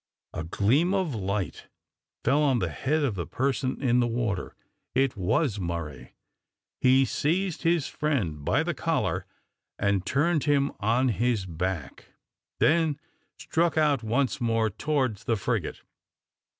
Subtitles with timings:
[0.33, 1.67] A gleam of light
[2.23, 4.55] fell on the head of the person in the water.
[4.95, 6.15] It was Murray.
[6.79, 9.27] He seized his friend by the collar
[9.77, 12.13] and turned him on his back,
[12.59, 12.99] then
[13.37, 15.83] struck out once more towards the frigate.